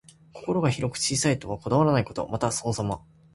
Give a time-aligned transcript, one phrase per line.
[0.33, 2.27] 心が広く、小さいことにはこだわらないこと。
[2.27, 3.03] また、そのさま。